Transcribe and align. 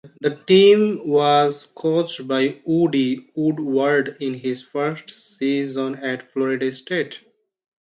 The 0.21 0.35
team 0.47 1.07
was 1.07 1.67
coached 1.75 2.27
by 2.27 2.59
Woody 2.65 3.29
Woodward 3.35 4.17
in 4.19 4.33
his 4.33 4.63
first 4.63 5.11
season 5.37 5.93
at 5.93 6.33
Florida 6.33 6.71
State. 6.71 7.19